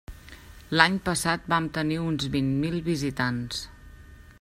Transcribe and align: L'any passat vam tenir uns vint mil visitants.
L'any 0.79 0.95
passat 1.09 1.45
vam 1.55 1.69
tenir 1.77 2.01
uns 2.13 2.27
vint 2.37 2.51
mil 2.65 2.83
visitants. 2.91 3.63